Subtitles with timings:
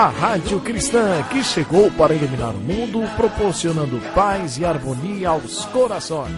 [0.00, 6.32] A Rádio Cristã que chegou para iluminar o mundo, proporcionando paz e harmonia aos corações.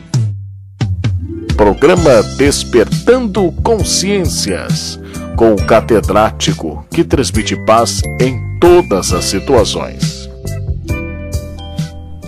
[1.56, 4.98] Programa Despertando Consciências,
[5.36, 10.28] com o catedrático que transmite paz em todas as situações.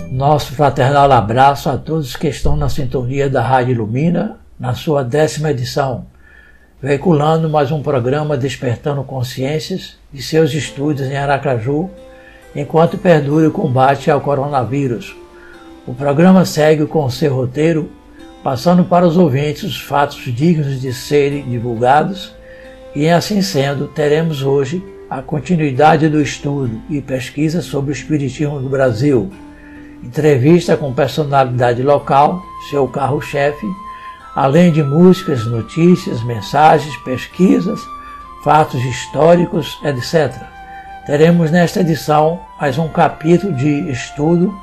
[0.09, 5.51] Nosso fraternal abraço a todos que estão na sintonia da Rádio Ilumina, na sua décima
[5.51, 6.05] edição
[6.81, 11.89] veiculando mais um programa Despertando Consciências de seus estudos em Aracaju,
[12.53, 15.15] enquanto perdura o combate ao coronavírus.
[15.87, 17.89] O programa segue com seu roteiro,
[18.43, 22.35] passando para os ouvintes os fatos dignos de serem divulgados,
[22.93, 28.67] e assim sendo, teremos hoje a continuidade do estudo e pesquisa sobre o Espiritismo do
[28.67, 29.31] Brasil,
[30.03, 33.65] entrevista com personalidade local, seu carro-chefe,
[34.35, 37.79] além de músicas, notícias, mensagens, pesquisas,
[38.43, 40.35] fatos históricos, etc.
[41.05, 44.53] Teremos nesta edição mais um capítulo de estudo,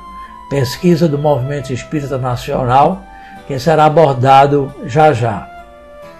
[0.49, 3.01] pesquisa do Movimento Espírita Nacional,
[3.47, 5.49] que será abordado já já.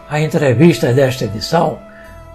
[0.10, 1.78] A entrevista desta edição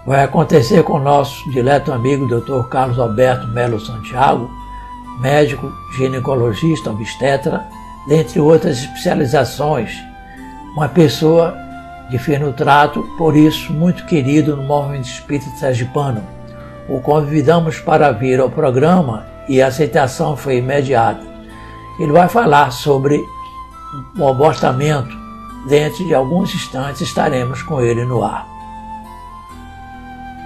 [0.05, 2.67] vai acontecer com o nosso dileto amigo Dr.
[2.69, 4.49] Carlos Alberto Melo Santiago,
[5.19, 7.67] médico, ginecologista, obstetra,
[8.07, 10.08] dentre outras especializações
[10.75, 11.55] uma pessoa
[12.09, 16.23] de fino trato, por isso muito querido no movimento espírita sergipano.
[16.87, 21.25] O convidamos para vir ao programa e a aceitação foi imediata.
[21.99, 23.19] Ele vai falar sobre
[24.17, 25.17] o abortamento.
[25.67, 28.47] Dentro de alguns instantes estaremos com ele no ar.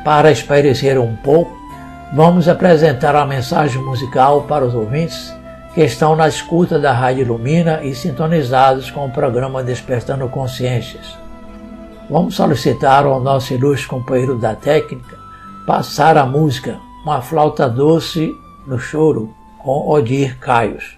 [0.04, 1.56] Para espairecer um pouco,
[2.14, 5.34] vamos apresentar a mensagem musical para os ouvintes
[5.74, 11.18] que estão na escuta da Rádio Lumina e sintonizados com o programa Despertando Consciências.
[12.10, 15.18] Vamos solicitar ao nosso ilustre companheiro da técnica
[15.66, 18.32] passar a música Uma Flauta Doce
[18.68, 19.34] no Choro
[19.64, 20.98] com Odir Caios.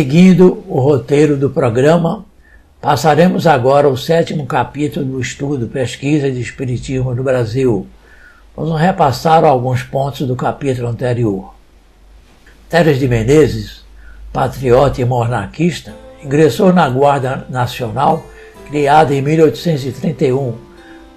[0.00, 2.24] Seguindo o roteiro do programa,
[2.80, 7.86] passaremos agora ao sétimo capítulo do estudo Pesquisa de Espiritismo no Brasil.
[8.56, 11.52] Vamos repassar alguns pontos do capítulo anterior.
[12.70, 13.84] Teres de Menezes,
[14.32, 15.92] patriota e monarquista,
[16.24, 18.24] ingressou na Guarda Nacional,
[18.70, 20.54] criada em 1831,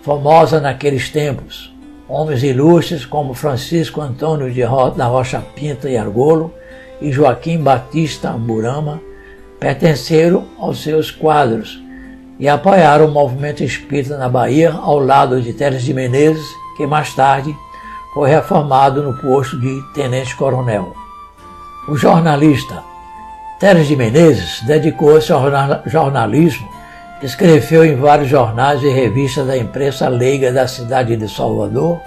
[0.01, 1.73] famosa naqueles tempos.
[2.05, 6.53] Homens ilustres como Francisco Antônio de Ro da Rocha Pinta e Argolo
[7.03, 8.99] e Joaquim Batista Amburama
[9.59, 11.79] pertenceram aos seus quadros
[12.39, 16.43] e apoiaram o movimento espírita na Bahia ao lado de Teres de Menezes,
[16.75, 17.55] que mais tarde
[18.15, 20.95] foi reformado no posto de tenente-coronel.
[21.87, 22.81] O jornalista
[23.59, 25.43] Teres de Menezes dedicou-se ao
[25.85, 26.67] jornalismo,
[27.21, 32.01] escreveu em vários jornais e revistas da imprensa leiga da cidade de Salvador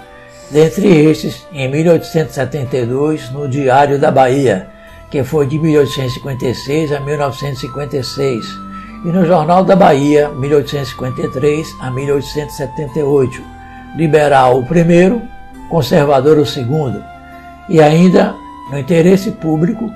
[0.49, 4.67] Dentre estes, em 1872, no Diário da Bahia,
[5.09, 8.45] que foi de 1856 a 1956,
[9.05, 13.41] e no Jornal da Bahia, 1853 a 1878,
[13.95, 15.21] liberal o primeiro,
[15.69, 17.01] conservador o segundo,
[17.69, 18.35] e ainda
[18.71, 19.91] no interesse público,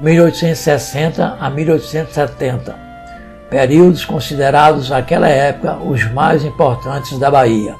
[0.00, 2.76] 1860 a 1870,
[3.48, 7.76] períodos considerados naquela época os mais importantes da Bahia.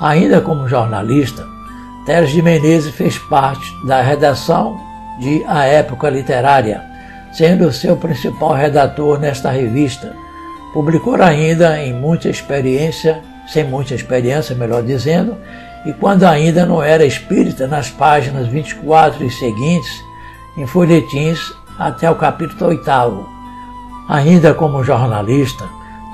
[0.00, 1.44] Ainda como jornalista,
[2.06, 4.87] Teres de Menezes fez parte da redação
[5.18, 6.82] de A Época Literária,
[7.32, 10.14] sendo seu principal redator nesta revista.
[10.72, 15.36] Publicou ainda em muita experiência, sem muita experiência, melhor dizendo,
[15.86, 19.90] e quando ainda não era espírita, nas páginas 24 e seguintes,
[20.56, 21.40] em folhetins
[21.78, 23.26] até o capítulo 8.
[24.08, 25.64] Ainda como jornalista,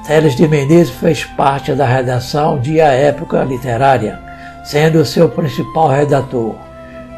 [0.07, 4.21] Teles de Menezes fez parte da redação de A Época Literária,
[4.63, 6.57] sendo seu principal redator.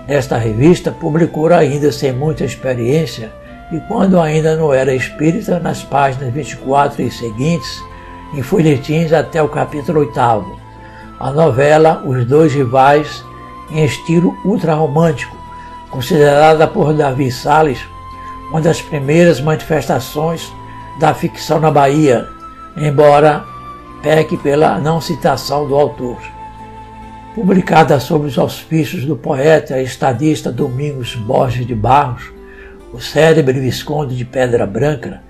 [0.06, 3.32] Nesta revista, publicou ainda sem muita experiência
[3.72, 7.82] e quando ainda não era espírita, nas páginas 24 e seguintes,
[8.32, 10.20] em folhetins até o capítulo 8.
[11.18, 13.24] A novela Os Dois Rivais,
[13.70, 15.36] em estilo ultrarromântico,
[15.90, 17.80] considerada por Davi Salles
[18.50, 20.52] uma das primeiras manifestações
[21.00, 22.28] da ficção na Bahia,
[22.76, 23.44] embora
[24.02, 26.35] peque pela não citação do autor.
[27.36, 32.32] Publicada sob os auspícios do poeta e estadista Domingos Borges de Barros,
[32.94, 35.20] o célebre Visconde de Pedra Branca,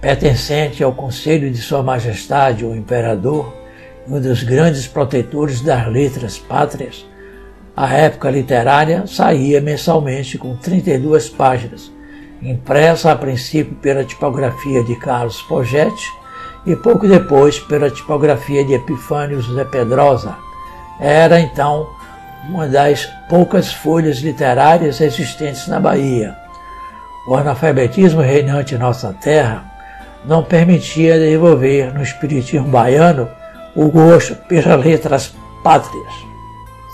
[0.00, 3.52] pertencente ao Conselho de Sua Majestade o Imperador,
[4.08, 7.04] um dos grandes protetores das letras pátrias,
[7.76, 11.92] a época literária saía mensalmente com 32 páginas,
[12.40, 16.12] impressa a princípio pela tipografia de Carlos Pogetti
[16.64, 20.45] e pouco depois pela tipografia de Epifânio José Pedrosa.
[21.00, 21.86] Era então
[22.48, 26.36] uma das poucas folhas literárias existentes na Bahia.
[27.28, 29.64] O analfabetismo reinante em nossa terra
[30.24, 33.28] não permitia desenvolver no espiritismo baiano
[33.74, 36.12] o gosto pelas letras pátrias.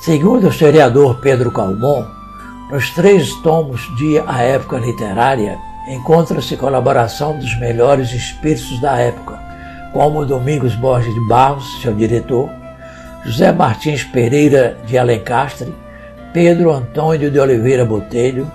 [0.02, 2.04] Segundo o historiador Pedro Calmon,
[2.70, 5.58] nos três tomos de A Época Literária
[5.88, 9.38] encontra-se colaboração dos melhores espíritos da época,
[9.92, 12.48] como Domingos Borges de Barros, seu diretor,
[13.24, 15.72] José Martins Pereira de Alencastre,
[16.32, 18.50] Pedro Antônio de Oliveira Botelho,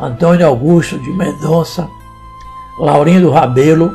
[0.00, 1.86] Antônio Augusto de Mendonça,
[2.78, 3.92] Laurindo Rabelo,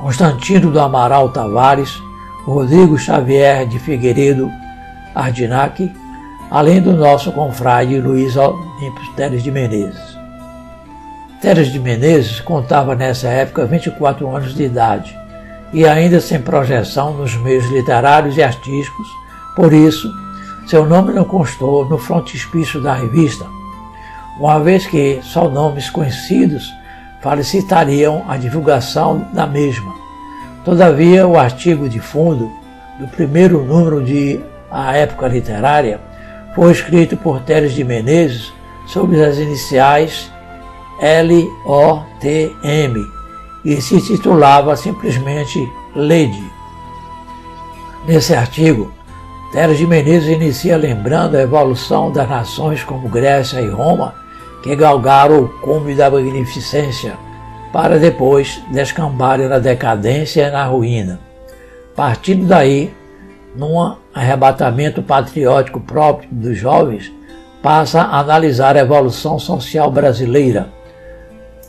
[0.00, 1.92] Constantino do Amaral Tavares,
[2.44, 4.50] Rodrigo Xavier de Figueiredo
[5.14, 5.92] Ardinac,
[6.50, 10.18] além do nosso confrade Luiz Olímpio Teres de Menezes.
[11.40, 15.21] Teres de Menezes contava nessa época 24 anos de idade
[15.72, 19.08] e ainda sem projeção nos meios literários e artísticos,
[19.56, 20.12] por isso,
[20.66, 23.46] seu nome não constou no frontispício da revista,
[24.38, 26.70] uma vez que só nomes conhecidos
[27.20, 29.94] facilitariam a divulgação da mesma.
[30.64, 32.50] Todavia, o artigo de fundo
[32.98, 34.40] do primeiro número de
[34.70, 36.00] A Época Literária
[36.54, 38.52] foi escrito por Teres de Menezes
[38.86, 40.30] sob as iniciais
[41.00, 41.62] L-O-T-M
[43.64, 46.50] e se titulava simplesmente Lady.
[48.06, 48.90] Nesse artigo,
[49.52, 54.14] Teres de Menezes inicia lembrando a evolução das nações como Grécia e Roma,
[54.62, 57.18] que galgaram o cume da magnificência,
[57.70, 61.20] para depois descambarem na decadência e na ruína.
[61.94, 62.94] Partindo daí,
[63.54, 67.12] num arrebatamento patriótico próprio dos jovens,
[67.62, 70.70] passa a analisar a evolução social brasileira,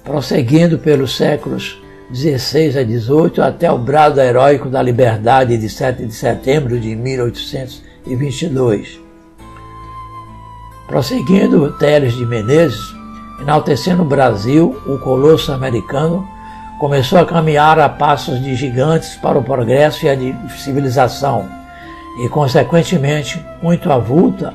[0.05, 6.13] prosseguindo pelos séculos 16 a 18 até o brado heróico da liberdade de 7 de
[6.13, 9.00] setembro de 1822.
[10.88, 12.81] Prosseguindo Teles de Menezes,
[13.39, 16.27] enaltecendo o Brasil, o colosso americano,
[16.79, 20.17] começou a caminhar a passos de gigantes para o progresso e a
[20.57, 21.48] civilização,
[22.19, 24.53] e consequentemente muito avulta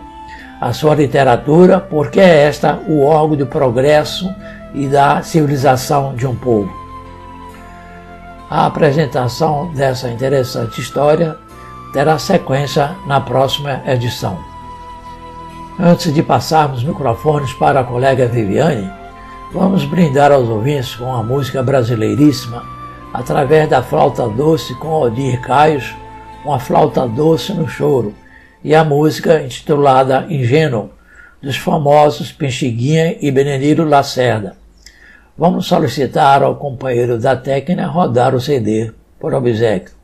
[0.61, 4.33] a sua literatura, porque é esta o órgão do progresso
[4.75, 6.88] e da civilização de um povo.
[8.51, 11.37] A apresentação dessa interessante história
[11.93, 14.39] terá sequência na próxima edição.
[15.79, 18.91] Antes de passarmos microfones para a colega Viviane,
[19.53, 22.65] vamos brindar aos ouvintes com a música brasileiríssima
[23.13, 25.95] através da flauta doce com Odir Caios,
[26.43, 28.15] uma flauta doce no choro,
[28.65, 30.91] e a música intitulada Ingênuo,
[31.43, 34.57] dos famosos Penchiguinha e Benedito Lacerda.
[35.39, 38.91] Vamos solicitar ao companheiro da técnica rodar o CD
[39.21, 39.95] por obsequio.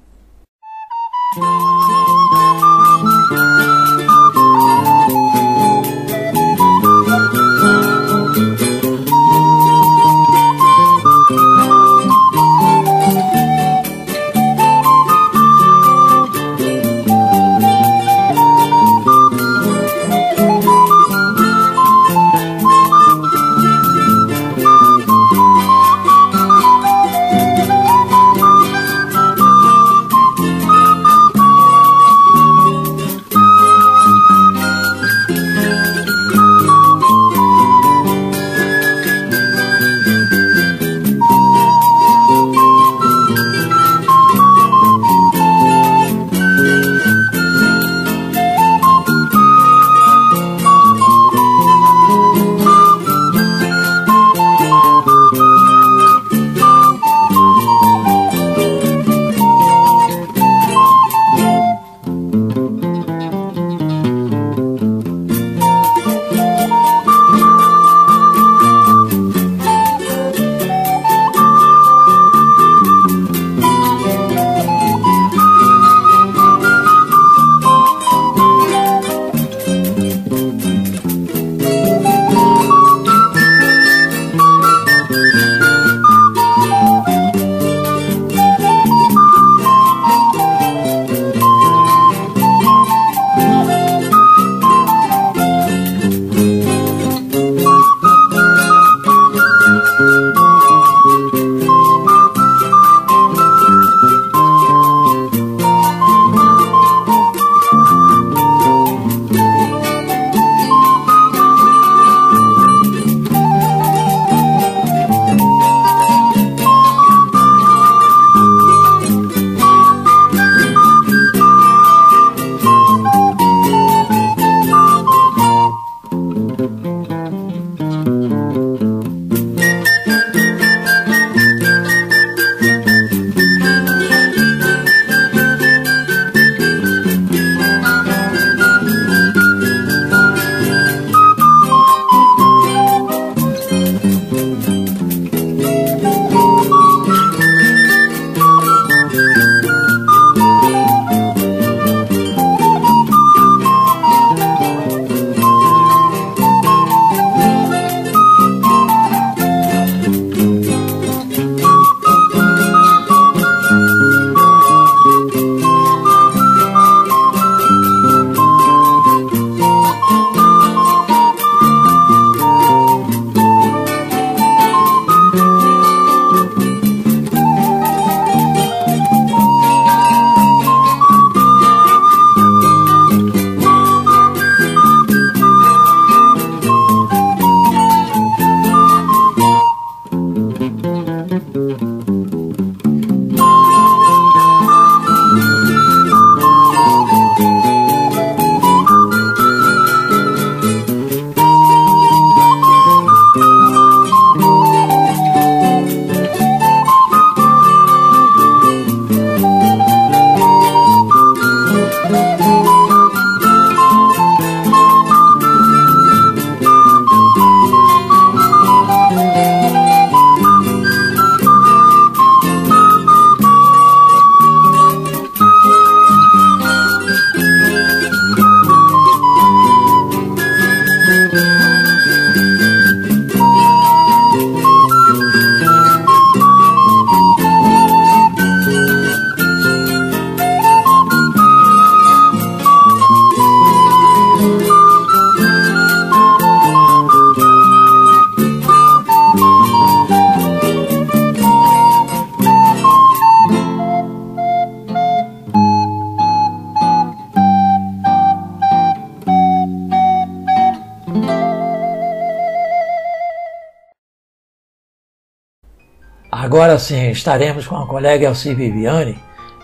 [266.54, 269.18] Agora sim, estaremos com a colega Elci Viviane,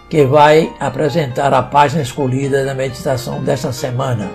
[0.09, 4.29] que vai apresentar a página escolhida da meditação desta semana.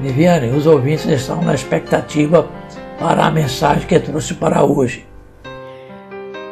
[0.00, 2.48] Viviane, os ouvintes estão na expectativa
[2.98, 5.06] para a mensagem que trouxe para hoje.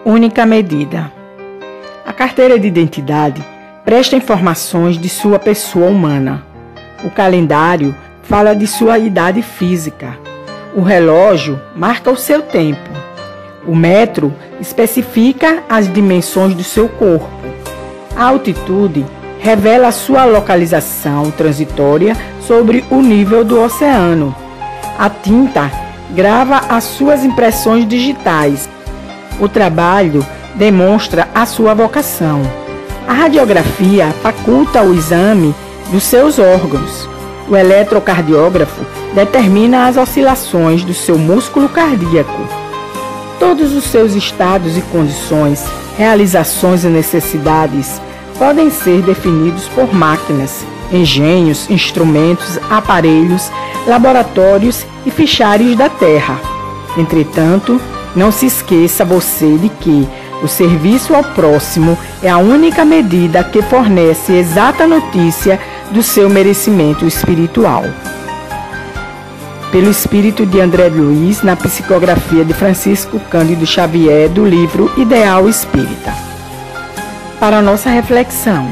[0.04, 1.10] Única medida.
[2.06, 3.44] A carteira de identidade
[3.84, 6.46] presta informações de sua pessoa humana.
[7.02, 10.16] O calendário fala de sua idade física.
[10.76, 12.93] O relógio marca o seu tempo.
[13.66, 17.28] O metro especifica as dimensões do seu corpo.
[18.16, 19.04] A altitude
[19.40, 24.34] revela sua localização transitória sobre o nível do oceano.
[24.98, 25.70] A tinta
[26.14, 28.68] grava as suas impressões digitais
[29.40, 32.42] o trabalho demonstra a sua vocação.
[33.06, 35.54] A radiografia faculta o exame
[35.90, 37.08] dos seus órgãos.
[37.48, 42.63] O eletrocardiógrafo determina as oscilações do seu músculo cardíaco.
[43.38, 45.64] Todos os seus estados e condições,
[45.96, 48.00] realizações e necessidades
[48.38, 53.50] podem ser definidos por máquinas, engenhos, instrumentos, aparelhos,
[53.86, 56.40] laboratórios e fichários da Terra.
[56.96, 57.80] Entretanto,
[58.14, 60.08] não se esqueça você de que
[60.42, 65.58] o serviço ao próximo é a única medida que fornece exata notícia
[65.90, 67.84] do seu merecimento espiritual.
[69.74, 76.14] Pelo espírito de André Luiz, na psicografia de Francisco Cândido Xavier, do livro Ideal Espírita.
[77.40, 78.68] Para nossa reflexão,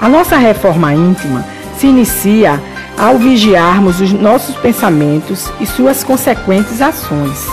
[0.00, 1.46] a nossa reforma íntima
[1.78, 2.60] se inicia
[2.98, 7.46] ao vigiarmos os nossos pensamentos e suas consequentes ações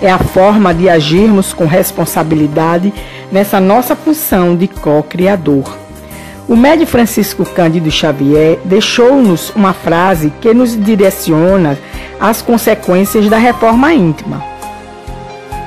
[0.00, 2.90] é a forma de agirmos com responsabilidade
[3.30, 5.83] nessa nossa função de co-criador.
[6.46, 11.78] O médio Francisco Cândido Xavier deixou-nos uma frase que nos direciona
[12.20, 14.44] às consequências da reforma íntima.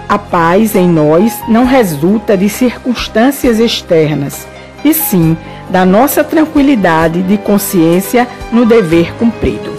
[0.08, 4.48] A paz em nós não resulta de circunstâncias externas,
[4.86, 5.36] e sim
[5.68, 9.76] da nossa tranquilidade de consciência no dever cumprido.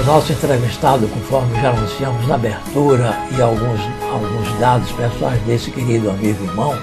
[0.00, 3.80] O nosso entrevistado, conforme já anunciamos na abertura, e alguns,
[4.10, 6.74] alguns dados pessoais desse querido amigo irmão,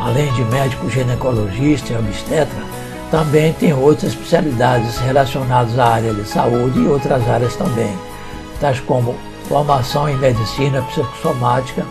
[0.00, 2.62] além de médico ginecologista e obstetra,
[3.10, 7.92] também tem outras especialidades relacionadas à área de saúde e outras áreas também,
[8.60, 9.16] tais como
[9.48, 11.84] formação em medicina psicossomática,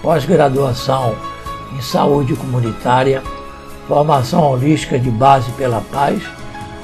[0.00, 1.16] pós-graduação
[1.76, 3.22] em saúde comunitária,
[3.88, 6.22] formação holística de base pela paz,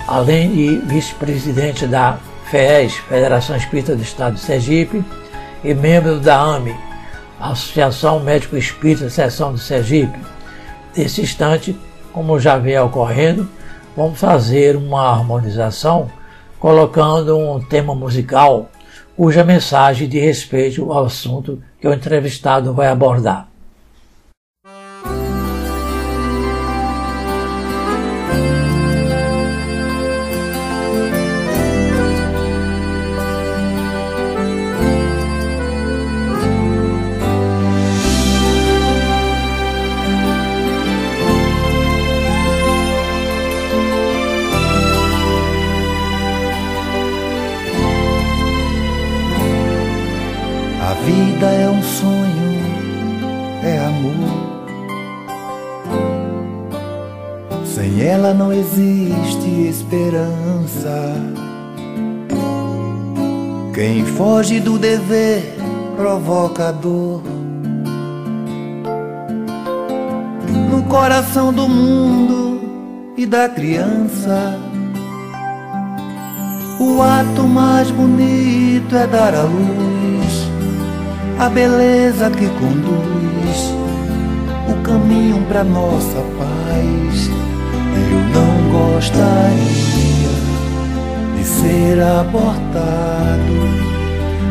[0.08, 2.18] além de vice-presidente da
[2.50, 5.04] FES, Federação Espírita do Estado de Sergipe,
[5.62, 6.74] e membro da AME,
[7.38, 10.18] Associação Médico Espírita Seção de Sergipe.
[10.98, 11.78] Nesse instante,
[12.12, 13.48] como já vem ocorrendo,
[13.96, 16.10] vamos fazer uma harmonização
[16.58, 18.68] colocando um tema musical
[19.16, 23.47] cuja mensagem de respeito ao assunto que o entrevistado vai abordar.
[58.58, 61.14] Existe esperança.
[63.74, 65.56] Quem foge do dever
[65.96, 67.22] provoca dor.
[70.70, 74.58] No coração do mundo e da criança.
[76.80, 80.48] O ato mais bonito é dar a luz
[81.38, 83.72] a beleza que conduz
[84.68, 87.37] o caminho para nossa paz.
[88.10, 89.58] Eu não gostaria
[91.36, 93.56] de ser abortado,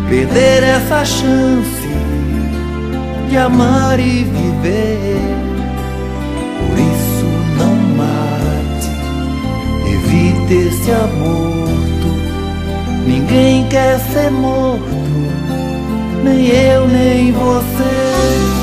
[0.10, 1.88] perder essa chance
[3.30, 5.22] de amar e viver.
[6.60, 7.26] Por isso
[7.58, 8.91] não mate,
[9.93, 12.08] evite esse aborto.
[13.06, 14.98] Ninguém quer ser morto
[16.24, 18.57] nem eu nem você.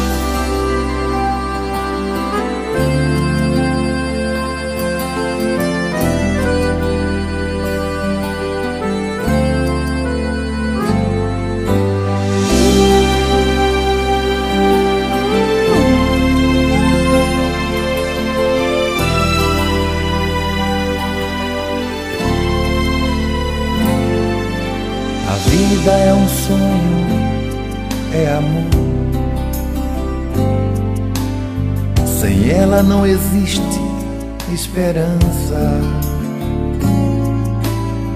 [34.74, 35.80] Esperança.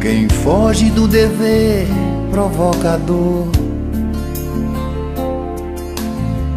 [0.01, 1.87] Quem foge do dever
[2.33, 3.47] provocador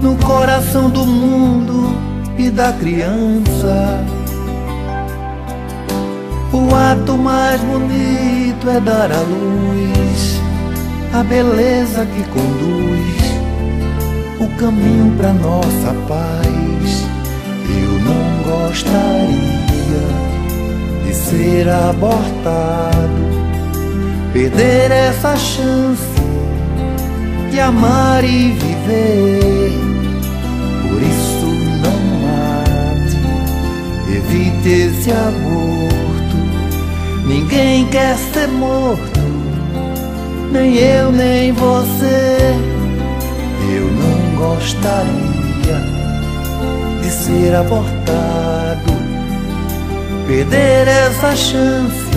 [0.01, 1.95] no coração do mundo
[2.35, 4.03] e da criança.
[6.51, 10.41] O ato mais bonito é dar à luz
[11.13, 13.21] a beleza que conduz
[14.39, 17.05] o caminho para nossa paz.
[17.69, 19.70] Eu não gostaria
[21.05, 23.21] de ser abortado,
[24.33, 26.21] perder essa chance
[27.51, 29.71] de amar e viver.
[30.83, 31.45] Por isso
[31.83, 33.17] não mate,
[34.15, 36.01] evite esse aborto.
[37.25, 39.19] Ninguém quer ser morto,
[40.51, 42.55] nem eu nem você.
[43.73, 45.31] Eu não gostaria
[47.01, 48.90] de ser abortado,
[50.27, 52.11] perder essa chance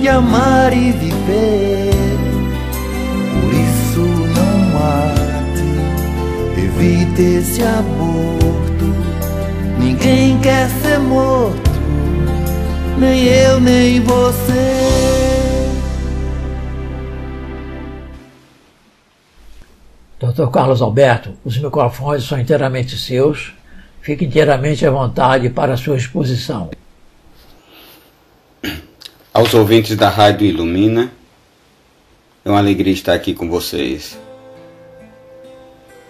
[0.00, 1.90] de amar e viver.
[3.40, 5.64] Por isso não mate,
[6.58, 8.56] evite esse aborto.
[9.78, 11.70] Ninguém quer ser morto,
[12.98, 15.16] nem eu nem você.
[20.18, 20.50] Dr.
[20.50, 23.54] Carlos Alberto, os microfones são inteiramente seus.
[24.06, 26.70] Fique inteiramente à vontade para a sua exposição.
[29.34, 31.10] Aos ouvintes da Rádio Ilumina,
[32.44, 34.16] é uma alegria estar aqui com vocês.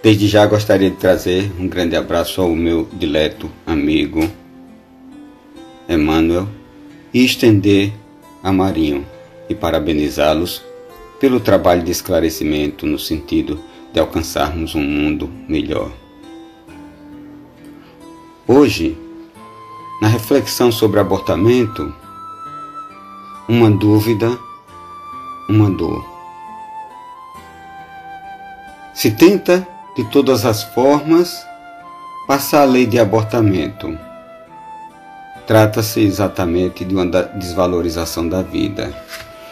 [0.02, 4.30] Desde já gostaria de trazer um grande abraço ao meu dileto amigo
[5.88, 6.46] Emmanuel
[7.14, 7.94] e estender
[8.42, 9.06] a Marinho
[9.48, 10.62] e parabenizá-los
[11.18, 13.59] pelo trabalho de esclarecimento no sentido
[13.90, 15.90] de alcançarmos um mundo melhor.
[18.48, 18.96] Hoje,
[20.00, 21.92] na reflexão sobre abortamento,
[23.48, 24.38] uma dúvida,
[25.48, 26.04] uma dor.
[28.94, 31.44] Se tenta, de todas as formas,
[32.28, 33.98] passar a lei de abortamento.
[35.44, 38.94] Trata-se exatamente de uma desvalorização da vida.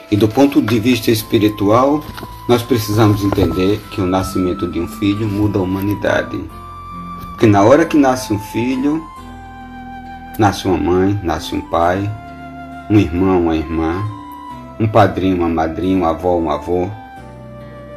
[0.09, 2.01] E do ponto de vista espiritual,
[2.49, 6.39] nós precisamos entender que o nascimento de um filho muda a humanidade.
[7.35, 9.05] Porque na hora que nasce um filho,
[10.39, 12.09] nasce uma mãe, nasce um pai,
[12.89, 14.05] um irmão, uma irmã,
[14.79, 16.89] um padrinho, uma madrinha, um avó, um avô,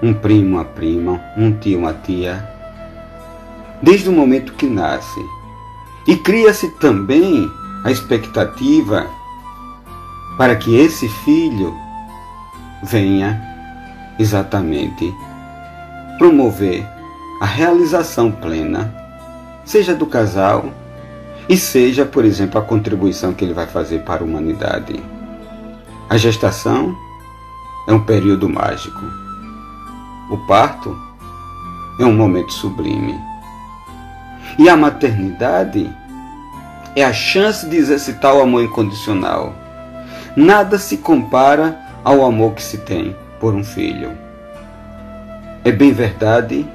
[0.01, 2.43] um primo, uma prima, um tio, uma tia,
[3.79, 5.21] desde o momento que nasce.
[6.07, 7.47] E cria-se também
[7.85, 9.05] a expectativa
[10.35, 11.75] para que esse filho
[12.81, 13.39] venha
[14.17, 15.13] exatamente
[16.17, 16.83] promover
[17.39, 18.96] a realização plena,
[19.67, 20.65] seja do casal
[21.49, 24.97] e seja, por exemplo, a contribuição que ele vai fazer para a humanidade.
[26.09, 26.95] A gestação
[27.85, 29.01] é um período mágico.
[30.31, 30.97] O parto
[31.99, 33.13] é um momento sublime.
[34.57, 35.93] E a maternidade
[36.95, 39.53] é a chance de exercitar o amor incondicional.
[40.35, 44.11] Nada se compara ao amor que se tem por um filho.
[45.65, 46.65] É bem verdade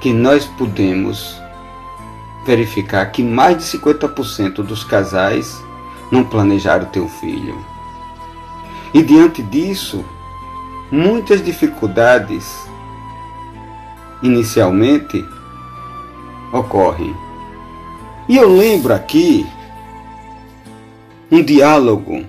[0.00, 1.40] que nós podemos
[2.44, 5.56] verificar que mais de 50% dos casais
[6.10, 7.58] não planejaram ter um filho.
[8.94, 10.04] E diante disso,
[10.90, 12.46] muitas dificuldades
[14.22, 15.24] inicialmente
[16.52, 17.14] ocorrem.
[18.28, 19.46] E eu lembro aqui
[21.30, 22.24] um diálogo,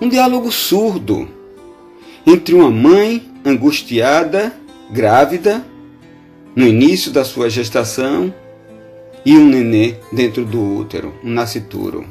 [0.00, 1.28] um diálogo surdo
[2.26, 4.52] entre uma mãe angustiada,
[4.90, 5.64] grávida,
[6.54, 8.32] no início da sua gestação,
[9.26, 12.06] e um nenê dentro do útero, um nascituro.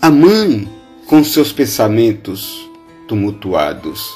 [0.00, 0.66] A mãe,
[1.06, 2.66] com seus pensamentos
[3.06, 4.10] tumultuados,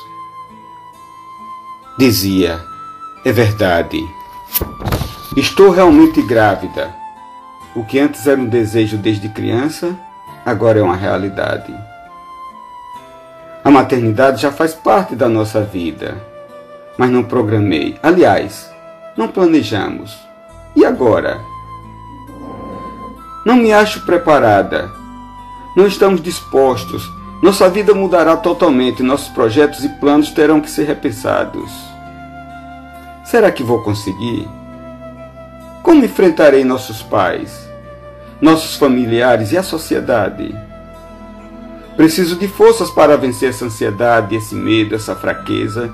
[1.99, 2.59] dizia:
[3.23, 3.99] É verdade,
[5.37, 6.91] estou realmente grávida.
[7.77, 9.95] O que antes era um desejo desde criança,
[10.45, 11.75] agora é uma realidade.
[13.63, 16.17] A maternidade já faz parte da nossa vida,
[16.97, 17.99] mas não programei.
[18.03, 18.71] Aliás,
[19.19, 20.30] não planejamos.
[20.77, 21.41] E agora?
[23.45, 24.93] Não me acho preparada.
[25.77, 27.03] Não estamos dispostos.
[27.43, 29.03] Nossa vida mudará totalmente.
[29.03, 31.71] Nossos projetos e planos terão que ser repensados.
[33.25, 34.49] Será que vou conseguir?
[35.83, 37.69] Como enfrentarei nossos pais,
[38.41, 40.55] nossos familiares e a sociedade?
[41.97, 45.93] Preciso de forças para vencer essa ansiedade, esse medo, essa fraqueza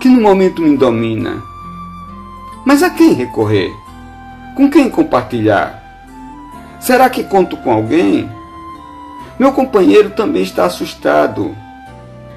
[0.00, 1.42] que no momento me domina.
[2.64, 3.72] Mas a quem recorrer?
[4.58, 5.80] Com quem compartilhar?
[6.80, 8.28] Será que conto com alguém?
[9.38, 11.54] Meu companheiro também está assustado.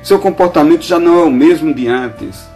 [0.03, 2.47] Seu comportamento já não é o mesmo de antes.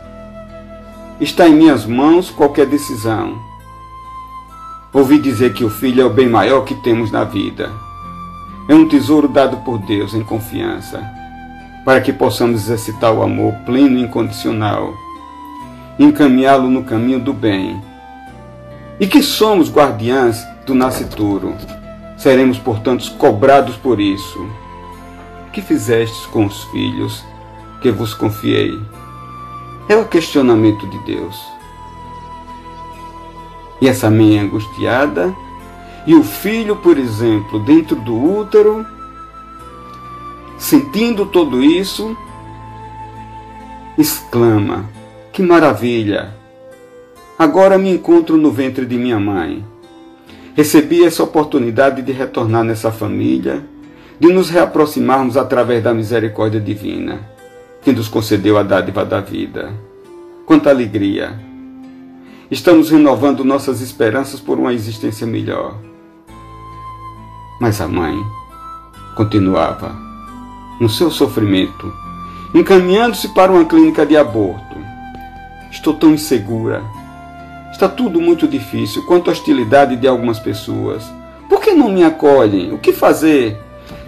[1.19, 3.35] Está em minhas mãos qualquer decisão.
[4.93, 7.71] Ouvi dizer que o filho é o bem maior que temos na vida.
[8.69, 11.03] É um tesouro dado por Deus em confiança,
[11.83, 14.93] para que possamos exercitar o amor pleno e incondicional,
[15.97, 17.94] encaminhá-lo no caminho do bem.
[18.99, 21.53] E que somos guardiãs do nascituro.
[22.17, 24.47] Seremos, portanto, cobrados por isso.
[25.51, 27.23] Que fizestes com os filhos
[27.81, 28.71] que vos confiei?
[29.89, 31.37] É o questionamento de Deus.
[33.81, 35.35] E essa mãe angustiada,
[36.07, 38.85] e o filho, por exemplo, dentro do útero,
[40.57, 42.15] sentindo tudo isso,
[43.97, 44.85] exclama:
[45.33, 46.44] Que maravilha!
[47.37, 49.61] Agora me encontro no ventre de minha mãe.
[50.55, 53.61] Recebi essa oportunidade de retornar nessa família,
[54.17, 57.29] de nos reaproximarmos através da misericórdia divina,
[57.81, 59.73] que nos concedeu a dádiva da vida.
[60.45, 61.37] Quanta alegria!
[62.49, 65.75] Estamos renovando nossas esperanças por uma existência melhor.
[67.59, 68.15] Mas a mãe
[69.17, 69.93] continuava
[70.79, 71.93] no seu sofrimento,
[72.53, 74.77] encaminhando-se para uma clínica de aborto.
[75.69, 76.81] Estou tão insegura
[77.75, 81.03] Está tudo muito difícil, quanto a hostilidade de algumas pessoas.
[81.49, 82.71] Por que não me acolhem?
[82.71, 83.61] O que fazer?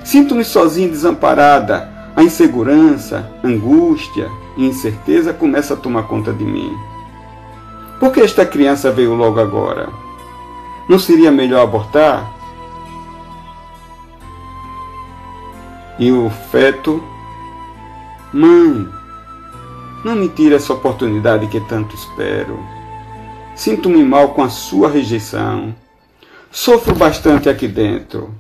[0.06, 1.92] Sinto-me sozinha e desamparada.
[2.16, 6.72] A insegurança, angústia e incerteza começam a tomar conta de mim.
[8.00, 9.90] Por que esta criança veio logo agora?
[10.88, 12.26] Não seria melhor abortar?
[16.00, 17.04] E o feto?
[18.32, 18.88] Mãe,
[20.06, 22.77] não me tire essa oportunidade que tanto espero.
[23.58, 25.76] Sinto-me mal com a sua rejeição.
[26.52, 28.36] Sofro bastante aqui dentro.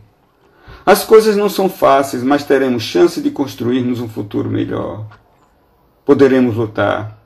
[0.85, 5.07] As coisas não são fáceis, mas teremos chance de construirmos um futuro melhor.
[6.05, 7.17] Poderemos lutar.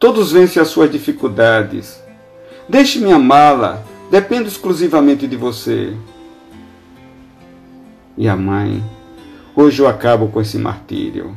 [0.00, 2.02] Todos vencem as suas dificuldades.
[2.68, 3.84] Deixe-me amá-la.
[4.10, 5.96] Dependo exclusivamente de você.
[8.18, 8.82] E a mãe,
[9.54, 11.36] hoje eu acabo com esse martírio.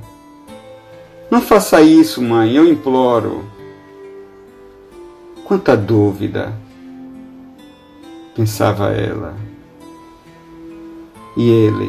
[1.29, 3.54] Não faça isso, mãe, eu imploro.
[5.45, 6.51] Quanta dúvida,
[8.35, 9.35] pensava ela.
[11.37, 11.87] E ele,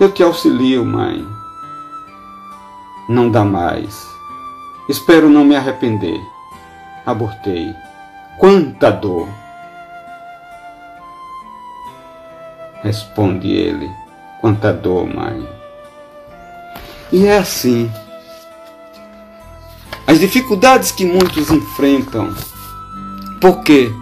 [0.00, 1.24] eu te auxilio, mãe.
[3.08, 4.04] Não dá mais.
[4.88, 6.20] Espero não me arrepender.
[7.06, 7.72] Abortei.
[8.36, 9.28] Quanta dor!
[12.82, 13.88] Responde ele.
[14.40, 15.48] Quanta dor, mãe.
[17.12, 17.88] E é assim.
[20.04, 22.34] As dificuldades que muitos enfrentam
[23.42, 23.92] porque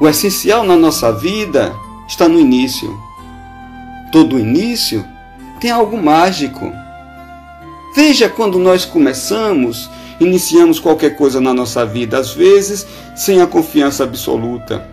[0.00, 1.72] o essencial na nossa vida
[2.08, 2.98] está no início.
[4.10, 5.04] Todo início
[5.60, 6.72] tem algo mágico.
[7.94, 12.84] Veja quando nós começamos, iniciamos qualquer coisa na nossa vida, às vezes
[13.14, 14.84] sem a confiança absoluta,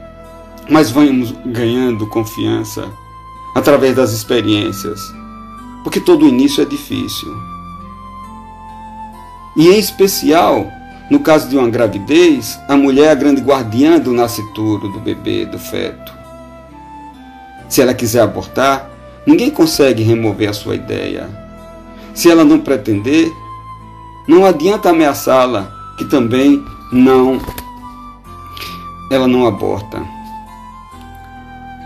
[0.70, 2.88] mas vamos ganhando confiança
[3.56, 5.00] através das experiências,
[5.84, 7.36] porque todo início é difícil.
[9.58, 10.72] E em especial,
[11.12, 15.46] no caso de uma gravidez, a mulher é a grande guardiã do nascituro, do bebê,
[15.46, 16.14] do feto.
[17.68, 18.90] Se ela quiser abortar,
[19.28, 21.30] ninguém consegue remover a sua ideia.
[22.14, 23.30] Se ela não pretender,
[24.26, 27.42] não adianta ameaçá-la, que também não
[29.12, 30.02] ela não aborta.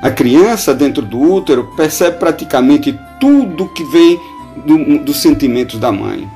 [0.03, 4.19] A criança dentro do útero percebe praticamente tudo que vem
[4.67, 6.29] do, dos sentimentos da mãe.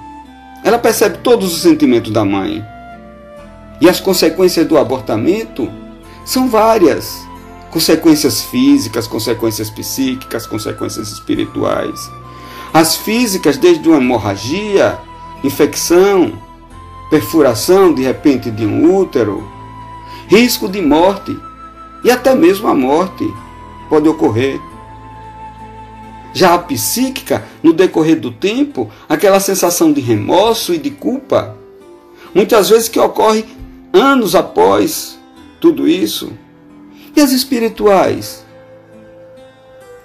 [0.63, 2.65] Ela percebe todos os sentimentos da mãe.
[3.81, 5.69] E as consequências do abortamento
[6.25, 7.25] são várias:
[7.71, 12.11] consequências físicas, consequências psíquicas, consequências espirituais.
[12.73, 14.99] As físicas, desde uma hemorragia,
[15.43, 16.33] infecção,
[17.09, 19.43] perfuração de repente de um útero,
[20.27, 21.35] risco de morte
[22.03, 23.27] e até mesmo a morte
[23.89, 24.59] pode ocorrer.
[26.31, 31.57] Já a psíquica, no decorrer do tempo, aquela sensação de remorso e de culpa,
[32.35, 33.43] muitas vezes que ocorre
[33.99, 35.19] anos após
[35.59, 36.31] tudo isso.
[37.15, 38.45] E as espirituais?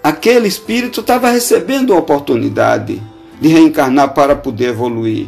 [0.03, 3.03] Aquele espírito estava recebendo a oportunidade
[3.41, 5.27] de reencarnar para poder evoluir.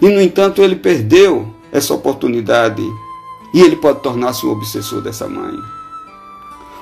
[0.00, 2.82] E, no entanto, ele perdeu essa oportunidade
[3.52, 5.54] e ele pode tornar-se um obsessor dessa mãe.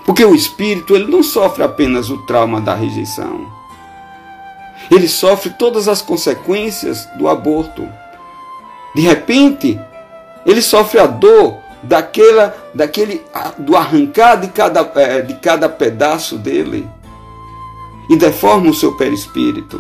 [0.05, 3.47] Porque o espírito ele não sofre apenas o trauma da rejeição.
[4.91, 7.87] Ele sofre todas as consequências do aborto.
[8.95, 9.79] De repente,
[10.49, 13.23] ele sofre a dor daquela, daquele,
[13.59, 16.89] do arrancar de cada, é, de cada pedaço dele
[18.09, 19.79] e deforma o seu perispírito.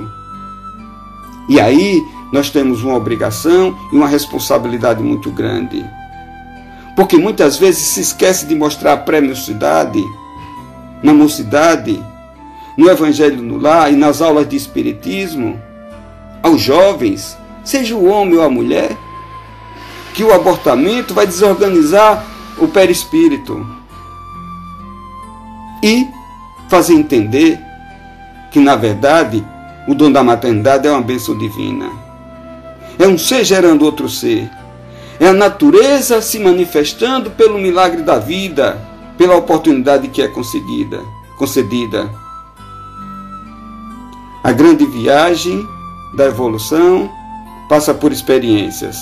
[1.49, 5.83] E aí nós temos uma obrigação e uma responsabilidade muito grande.
[6.95, 10.05] Porque muitas vezes se esquece de mostrar a pré-mocidade,
[11.03, 12.05] na mocidade,
[12.77, 15.59] no Evangelho no Lar e nas aulas de Espiritismo,
[16.43, 18.97] aos jovens, seja o homem ou a mulher,
[20.19, 22.27] que o abortamento vai desorganizar
[22.59, 23.65] o perispírito
[25.81, 26.09] e
[26.69, 27.57] fazer entender
[28.51, 29.47] que, na verdade,
[29.87, 31.89] o dom da maternidade é uma bênção divina.
[32.99, 34.51] É um ser gerando outro ser.
[35.21, 38.77] É a natureza se manifestando pelo milagre da vida,
[39.17, 41.01] pela oportunidade que é conseguida,
[41.37, 42.11] concedida.
[44.43, 45.65] A grande viagem
[46.17, 47.09] da evolução
[47.69, 48.97] passa por experiências.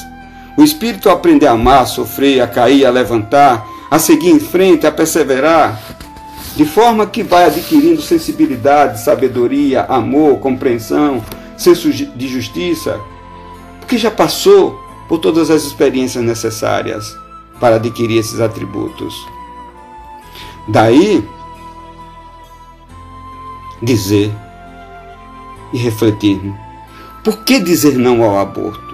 [0.57, 4.87] O espírito aprende a amar, a sofrer, a cair, a levantar, a seguir em frente,
[4.87, 5.81] a perseverar,
[6.57, 11.23] de forma que vai adquirindo sensibilidade, sabedoria, amor, compreensão,
[11.57, 12.99] senso de justiça,
[13.79, 17.15] porque já passou por todas as experiências necessárias
[17.61, 19.15] para adquirir esses atributos.
[20.69, 21.23] Daí,
[23.83, 24.33] dizer
[25.73, 26.41] e refletir:
[27.23, 28.86] por que dizer não ao aborto?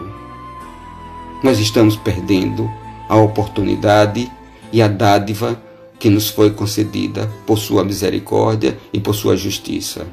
[1.43, 2.71] Nós estamos perdendo
[3.09, 4.31] a oportunidade
[4.73, 5.61] e a dádiva
[5.99, 10.07] que nos foi concedida por sua misericórdia e por sua justiça.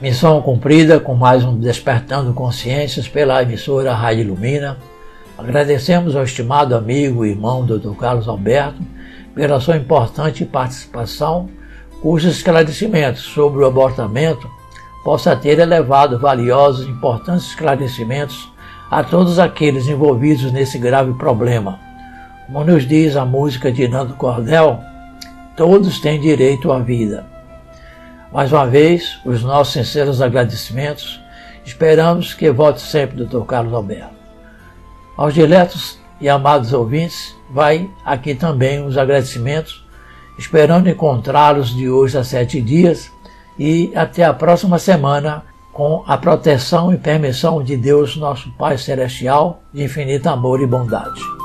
[0.00, 4.78] Missão cumprida com mais um Despertando Consciências pela emissora Rádio Ilumina.
[5.36, 7.94] Agradecemos ao estimado amigo e irmão Dr.
[7.98, 8.82] Carlos Alberto
[9.34, 11.48] pela sua importante participação,
[12.00, 14.48] cujos esclarecimentos sobre o abortamento
[15.04, 18.51] possa ter elevado valiosos e importantes esclarecimentos
[18.92, 21.92] a todos aqueles envolvidos nesse grave problema
[22.52, 24.78] como nos diz a música de Nando Cordel,
[25.56, 27.24] todos têm direito à vida.
[28.30, 31.18] Mais uma vez, os nossos sinceros agradecimentos.
[31.64, 33.44] Esperamos que volte sempre, Dr.
[33.46, 34.12] Carlos Alberto.
[35.16, 39.82] Aos diletos e amados ouvintes, vai aqui também os agradecimentos,
[40.38, 43.10] esperando encontrá-los de hoje a sete dias
[43.58, 49.62] e até a próxima semana com a proteção e permissão de Deus, nosso Pai Celestial,
[49.72, 51.41] de infinito amor e bondade.